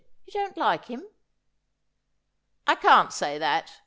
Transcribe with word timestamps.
You 0.25 0.31
don't 0.33 0.57
like 0.57 0.85
him.' 0.85 1.05
'I 2.65 2.73
can't 2.77 3.13
say 3.13 3.37
that. 3.37 3.71